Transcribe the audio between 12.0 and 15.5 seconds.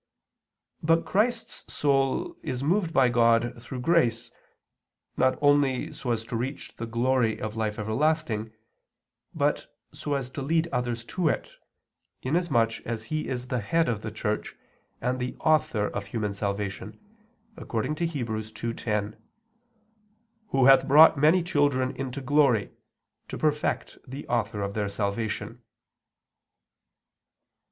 inasmuch as He is the Head of the Church, and the